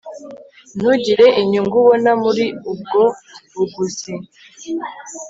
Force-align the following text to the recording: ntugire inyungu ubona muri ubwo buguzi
ntugire 0.75 1.25
inyungu 1.41 1.75
ubona 1.81 2.11
muri 2.23 2.45
ubwo 2.71 3.03
buguzi 3.53 4.13